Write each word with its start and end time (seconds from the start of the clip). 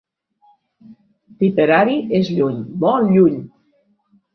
Tipperary 1.43 2.01
és 2.23 2.35
lluny, 2.41 2.59
molt 2.87 3.15
lluny! 3.17 3.41